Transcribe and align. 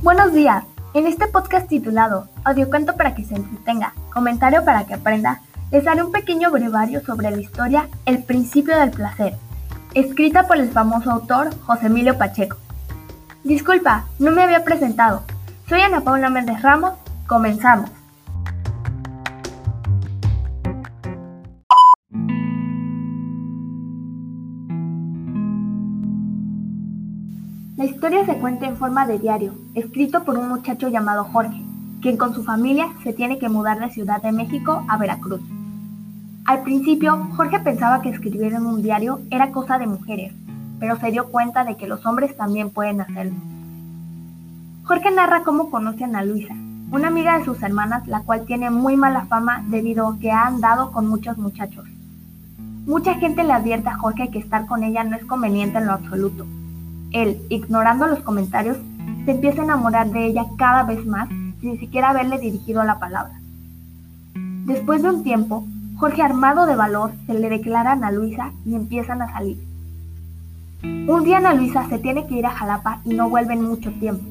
Buenos 0.00 0.32
días. 0.32 0.62
En 0.94 1.08
este 1.08 1.26
podcast 1.26 1.68
titulado 1.68 2.28
Audiocuento 2.44 2.94
para 2.94 3.16
que 3.16 3.24
se 3.24 3.34
entretenga, 3.34 3.94
comentario 4.14 4.64
para 4.64 4.84
que 4.84 4.94
aprenda, 4.94 5.40
les 5.72 5.88
haré 5.88 6.04
un 6.04 6.12
pequeño 6.12 6.52
brevario 6.52 7.04
sobre 7.04 7.32
la 7.32 7.40
historia 7.40 7.88
El 8.06 8.22
principio 8.22 8.78
del 8.78 8.92
placer, 8.92 9.34
escrita 9.94 10.46
por 10.46 10.58
el 10.58 10.70
famoso 10.70 11.10
autor 11.10 11.50
José 11.62 11.86
Emilio 11.86 12.16
Pacheco. 12.16 12.56
Disculpa, 13.42 14.04
no 14.20 14.30
me 14.30 14.44
había 14.44 14.62
presentado. 14.62 15.24
Soy 15.68 15.80
Ana 15.80 16.02
Paula 16.02 16.30
Méndez 16.30 16.62
Ramos. 16.62 16.92
Comenzamos. 17.26 17.90
La 27.78 27.84
historia 27.84 28.26
se 28.26 28.36
cuenta 28.38 28.66
en 28.66 28.76
forma 28.76 29.06
de 29.06 29.20
diario, 29.20 29.54
escrito 29.74 30.24
por 30.24 30.36
un 30.36 30.48
muchacho 30.48 30.88
llamado 30.88 31.22
Jorge, 31.22 31.62
quien 32.02 32.16
con 32.16 32.34
su 32.34 32.42
familia 32.42 32.88
se 33.04 33.12
tiene 33.12 33.38
que 33.38 33.48
mudar 33.48 33.78
de 33.78 33.88
Ciudad 33.90 34.20
de 34.20 34.32
México 34.32 34.84
a 34.88 34.96
Veracruz. 34.98 35.40
Al 36.44 36.64
principio, 36.64 37.28
Jorge 37.36 37.60
pensaba 37.60 38.02
que 38.02 38.08
escribir 38.08 38.52
en 38.52 38.66
un 38.66 38.82
diario 38.82 39.20
era 39.30 39.52
cosa 39.52 39.78
de 39.78 39.86
mujeres, 39.86 40.34
pero 40.80 40.98
se 40.98 41.12
dio 41.12 41.28
cuenta 41.28 41.64
de 41.64 41.76
que 41.76 41.86
los 41.86 42.04
hombres 42.04 42.36
también 42.36 42.70
pueden 42.70 43.00
hacerlo. 43.00 43.36
Jorge 44.82 45.12
narra 45.12 45.44
cómo 45.44 45.70
conoce 45.70 46.02
a 46.02 46.24
Luisa, 46.24 46.56
una 46.90 47.06
amiga 47.06 47.38
de 47.38 47.44
sus 47.44 47.62
hermanas, 47.62 48.08
la 48.08 48.22
cual 48.22 48.44
tiene 48.44 48.70
muy 48.70 48.96
mala 48.96 49.26
fama 49.26 49.62
debido 49.68 50.08
a 50.08 50.18
que 50.18 50.32
ha 50.32 50.48
andado 50.48 50.90
con 50.90 51.06
muchos 51.06 51.38
muchachos. 51.38 51.86
Mucha 52.86 53.14
gente 53.14 53.44
le 53.44 53.52
advierte 53.52 53.88
a 53.88 53.98
Jorge 53.98 54.32
que 54.32 54.40
estar 54.40 54.66
con 54.66 54.82
ella 54.82 55.04
no 55.04 55.14
es 55.14 55.24
conveniente 55.24 55.78
en 55.78 55.86
lo 55.86 55.92
absoluto, 55.92 56.44
él, 57.12 57.40
ignorando 57.48 58.06
los 58.06 58.20
comentarios, 58.20 58.76
se 59.24 59.32
empieza 59.32 59.62
a 59.62 59.64
enamorar 59.64 60.10
de 60.10 60.26
ella 60.26 60.46
cada 60.56 60.84
vez 60.84 61.04
más 61.06 61.28
sin 61.60 61.78
siquiera 61.78 62.10
haberle 62.10 62.38
dirigido 62.38 62.84
la 62.84 62.98
palabra. 62.98 63.40
Después 64.66 65.02
de 65.02 65.10
un 65.10 65.22
tiempo, 65.22 65.64
Jorge, 65.96 66.22
armado 66.22 66.66
de 66.66 66.76
valor, 66.76 67.12
se 67.26 67.34
le 67.34 67.48
declara 67.48 67.90
a 67.90 67.92
Ana 67.94 68.12
Luisa 68.12 68.52
y 68.64 68.74
empiezan 68.74 69.22
a 69.22 69.32
salir. 69.32 69.58
Un 70.82 71.24
día 71.24 71.38
Ana 71.38 71.54
Luisa 71.54 71.88
se 71.88 71.98
tiene 71.98 72.26
que 72.26 72.34
ir 72.34 72.46
a 72.46 72.50
Jalapa 72.50 73.00
y 73.04 73.14
no 73.14 73.28
vuelve 73.28 73.54
en 73.54 73.64
mucho 73.64 73.90
tiempo. 73.92 74.24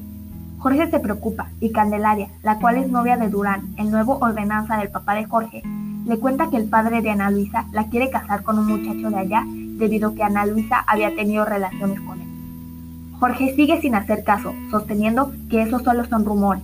Jorge 0.58 0.90
se 0.90 0.98
preocupa 0.98 1.50
y 1.60 1.70
Candelaria, 1.70 2.28
la 2.42 2.58
cual 2.58 2.78
es 2.78 2.90
novia 2.90 3.16
de 3.16 3.28
Durán, 3.28 3.74
el 3.76 3.90
nuevo 3.90 4.18
ordenanza 4.18 4.78
del 4.78 4.88
papá 4.88 5.14
de 5.14 5.26
Jorge, 5.26 5.62
le 6.06 6.18
cuenta 6.18 6.48
que 6.48 6.56
el 6.56 6.68
padre 6.68 7.02
de 7.02 7.10
Ana 7.10 7.30
Luisa 7.30 7.66
la 7.72 7.88
quiere 7.88 8.10
casar 8.10 8.42
con 8.42 8.58
un 8.58 8.66
muchacho 8.66 9.10
de 9.10 9.18
allá 9.18 9.44
debido 9.46 10.08
a 10.08 10.14
que 10.14 10.22
Ana 10.22 10.46
Luisa 10.46 10.84
había 10.86 11.14
tenido 11.14 11.44
relaciones 11.44 12.00
con 12.00 12.20
él. 12.20 12.27
Jorge 13.18 13.54
sigue 13.56 13.80
sin 13.80 13.94
hacer 13.94 14.22
caso, 14.22 14.54
sosteniendo 14.70 15.32
que 15.50 15.62
esos 15.62 15.82
solo 15.82 16.04
son 16.04 16.24
rumores. 16.24 16.62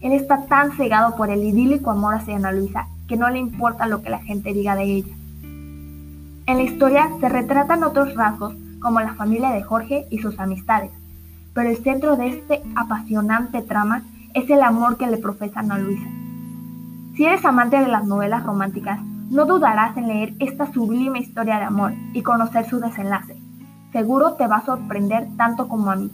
Él 0.00 0.12
está 0.12 0.46
tan 0.46 0.76
cegado 0.76 1.16
por 1.16 1.30
el 1.30 1.42
idílico 1.42 1.90
amor 1.90 2.14
hacia 2.14 2.36
Ana 2.36 2.52
Luisa 2.52 2.86
que 3.08 3.16
no 3.16 3.28
le 3.30 3.38
importa 3.38 3.86
lo 3.86 4.02
que 4.02 4.10
la 4.10 4.18
gente 4.18 4.52
diga 4.52 4.76
de 4.76 4.84
ella. 4.84 5.14
En 6.46 6.58
la 6.58 6.62
historia 6.62 7.08
se 7.20 7.28
retratan 7.28 7.82
otros 7.82 8.14
rasgos 8.14 8.54
como 8.80 9.00
la 9.00 9.14
familia 9.14 9.50
de 9.50 9.62
Jorge 9.62 10.06
y 10.10 10.18
sus 10.18 10.38
amistades, 10.38 10.90
pero 11.54 11.70
el 11.70 11.78
centro 11.78 12.16
de 12.16 12.28
este 12.28 12.62
apasionante 12.76 13.62
trama 13.62 14.02
es 14.34 14.48
el 14.50 14.62
amor 14.62 14.98
que 14.98 15.06
le 15.06 15.16
profesa 15.16 15.60
Ana 15.60 15.78
Luisa. 15.78 16.06
Si 17.16 17.24
eres 17.24 17.44
amante 17.44 17.78
de 17.78 17.88
las 17.88 18.04
novelas 18.04 18.44
románticas, 18.44 19.00
no 19.30 19.46
dudarás 19.46 19.96
en 19.96 20.06
leer 20.06 20.34
esta 20.38 20.70
sublime 20.72 21.18
historia 21.18 21.58
de 21.58 21.64
amor 21.64 21.94
y 22.12 22.22
conocer 22.22 22.68
su 22.68 22.78
desenlace. 22.78 23.37
Seguro 23.92 24.34
te 24.34 24.46
va 24.46 24.56
a 24.56 24.64
sorprender 24.66 25.28
tanto 25.36 25.66
como 25.66 25.90
a 25.90 25.96
mí. 25.96 26.10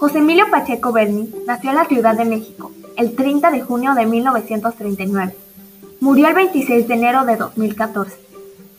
José 0.00 0.18
Emilio 0.18 0.44
Pacheco 0.50 0.92
Berni 0.92 1.30
nació 1.46 1.70
en 1.70 1.76
la 1.76 1.84
Ciudad 1.86 2.16
de 2.16 2.24
México 2.24 2.70
el 2.96 3.14
30 3.14 3.50
de 3.50 3.60
junio 3.60 3.94
de 3.94 4.06
1939. 4.06 5.34
Murió 6.00 6.28
el 6.28 6.34
26 6.34 6.88
de 6.88 6.94
enero 6.94 7.24
de 7.24 7.36
2014. 7.36 8.23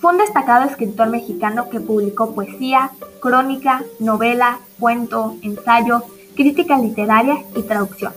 Fue 0.06 0.14
un 0.14 0.20
destacado 0.20 0.66
escritor 0.66 1.10
mexicano 1.10 1.68
que 1.68 1.80
publicó 1.80 2.36
poesía, 2.36 2.92
crónica, 3.20 3.82
novela, 3.98 4.60
cuento, 4.80 5.36
ensayo, 5.42 6.04
crítica 6.36 6.78
literaria 6.78 7.40
y 7.56 7.64
traducción. 7.64 8.14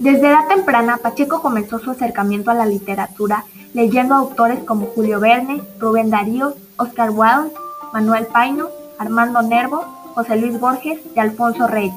Desde 0.00 0.26
edad 0.26 0.48
temprana, 0.48 0.98
Pacheco 1.00 1.40
comenzó 1.40 1.78
su 1.78 1.92
acercamiento 1.92 2.50
a 2.50 2.54
la 2.54 2.66
literatura 2.66 3.44
leyendo 3.74 4.16
autores 4.16 4.58
como 4.64 4.86
Julio 4.86 5.20
Verne, 5.20 5.62
Rubén 5.78 6.10
Darío, 6.10 6.54
Oscar 6.78 7.10
Wilde, 7.10 7.54
Manuel 7.92 8.26
Paino, 8.26 8.66
Armando 8.98 9.40
Nervo, 9.40 9.84
José 10.16 10.34
Luis 10.34 10.58
Borges 10.58 10.98
y 11.14 11.20
Alfonso 11.20 11.68
Reyes, 11.68 11.94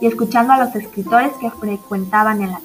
y 0.00 0.06
escuchando 0.06 0.54
a 0.54 0.58
los 0.58 0.74
escritores 0.74 1.30
que 1.40 1.52
frecuentaban 1.52 2.42
en 2.42 2.50
la 2.50 2.60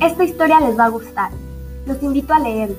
Esta 0.00 0.24
historia 0.24 0.60
les 0.60 0.78
va 0.78 0.86
a 0.86 0.88
gustar. 0.88 1.30
Los 1.84 2.02
invito 2.02 2.32
a 2.32 2.38
leerla, 2.40 2.76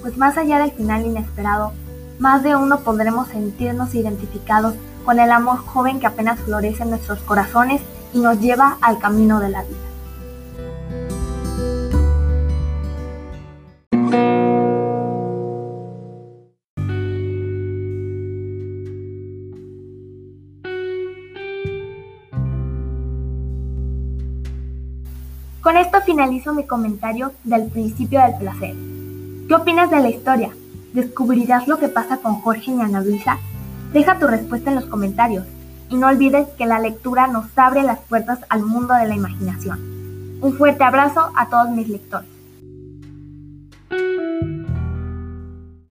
pues 0.00 0.16
más 0.16 0.36
allá 0.36 0.58
del 0.58 0.72
final 0.72 1.06
inesperado, 1.06 1.72
más 2.18 2.42
de 2.42 2.56
uno 2.56 2.80
podremos 2.80 3.28
sentirnos 3.28 3.94
identificados 3.94 4.74
con 5.04 5.20
el 5.20 5.30
amor 5.30 5.58
joven 5.58 6.00
que 6.00 6.08
apenas 6.08 6.40
florece 6.40 6.82
en 6.82 6.90
nuestros 6.90 7.20
corazones 7.20 7.80
y 8.12 8.18
nos 8.18 8.40
lleva 8.40 8.76
al 8.80 8.98
camino 8.98 9.38
de 9.38 9.50
la 9.50 9.62
vida. 9.62 9.93
Con 25.64 25.78
esto 25.78 26.02
finalizo 26.02 26.52
mi 26.52 26.66
comentario 26.66 27.32
del 27.42 27.70
principio 27.70 28.20
del 28.20 28.36
placer. 28.36 28.74
¿Qué 29.48 29.54
opinas 29.54 29.90
de 29.90 29.98
la 29.98 30.10
historia? 30.10 30.50
¿Descubrirás 30.92 31.66
lo 31.68 31.78
que 31.78 31.88
pasa 31.88 32.18
con 32.18 32.34
Jorge 32.42 32.70
y 32.70 32.80
Ana 32.82 33.00
Luisa? 33.00 33.38
Deja 33.94 34.18
tu 34.18 34.26
respuesta 34.26 34.68
en 34.68 34.76
los 34.76 34.84
comentarios 34.84 35.46
y 35.88 35.96
no 35.96 36.08
olvides 36.08 36.48
que 36.58 36.66
la 36.66 36.80
lectura 36.80 37.28
nos 37.28 37.46
abre 37.56 37.82
las 37.82 37.98
puertas 38.00 38.40
al 38.50 38.62
mundo 38.62 38.92
de 38.92 39.08
la 39.08 39.14
imaginación. 39.14 40.38
Un 40.42 40.52
fuerte 40.52 40.84
abrazo 40.84 41.32
a 41.34 41.48
todos 41.48 41.70
mis 41.70 41.88
lectores. 41.88 42.33